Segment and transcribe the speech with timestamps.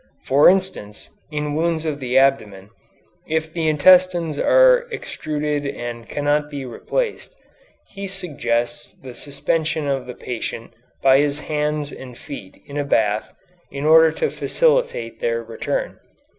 [0.25, 2.71] For instance, in wounds of the abdomen,
[3.27, 7.35] if the intestines are extruded and cannot be replaced,
[7.89, 13.31] he suggests the suspension of the patient by his hands and feet in a bath
[13.69, 15.99] in order to facilitate their return.